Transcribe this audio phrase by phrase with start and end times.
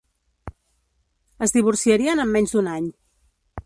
[1.47, 2.93] Es divorciarien en menys d'un any.